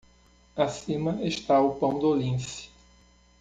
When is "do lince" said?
1.99-2.69